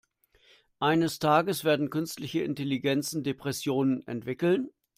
[0.79, 4.71] Eines Tages werden künstliche Intelligenzen Depressionen entwickeln.